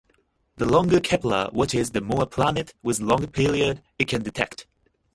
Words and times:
The 0.55 0.65
longer 0.65 0.99
"Kepler" 0.99 1.51
watches, 1.53 1.91
the 1.91 2.01
more 2.01 2.25
planets 2.25 2.73
with 2.81 2.99
long 3.01 3.27
periods 3.27 3.81
it 3.99 4.07
can 4.07 4.23
detect. 4.23 4.65